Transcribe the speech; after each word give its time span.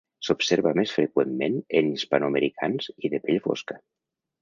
S'observa 0.27 0.71
més 0.79 0.93
freqüentment 0.95 1.61
en 1.81 1.91
hispanoamericans 1.99 2.93
i 3.07 3.15
de 3.15 3.25
pell 3.29 3.43
fosca. 3.49 3.83